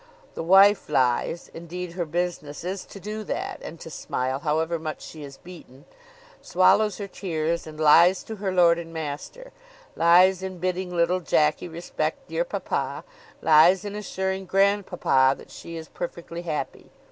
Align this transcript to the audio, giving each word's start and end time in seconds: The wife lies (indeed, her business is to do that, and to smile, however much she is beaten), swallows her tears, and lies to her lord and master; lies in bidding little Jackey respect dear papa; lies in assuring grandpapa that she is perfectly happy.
The 0.33 0.41
wife 0.41 0.89
lies 0.89 1.51
(indeed, 1.53 1.91
her 1.91 2.05
business 2.07 2.63
is 2.63 2.85
to 2.85 2.99
do 2.99 3.23
that, 3.25 3.59
and 3.61 3.79
to 3.81 3.91
smile, 3.91 4.39
however 4.39 4.79
much 4.79 5.03
she 5.03 5.23
is 5.23 5.37
beaten), 5.37 5.85
swallows 6.41 6.97
her 6.97 7.07
tears, 7.07 7.67
and 7.67 7.79
lies 7.79 8.23
to 8.23 8.37
her 8.37 8.51
lord 8.51 8.79
and 8.79 8.91
master; 8.91 9.51
lies 9.95 10.41
in 10.41 10.57
bidding 10.57 10.89
little 10.91 11.19
Jackey 11.19 11.67
respect 11.67 12.27
dear 12.29 12.43
papa; 12.43 13.03
lies 13.43 13.85
in 13.85 13.95
assuring 13.95 14.45
grandpapa 14.47 15.35
that 15.37 15.51
she 15.51 15.77
is 15.77 15.87
perfectly 15.87 16.41
happy. 16.41 16.89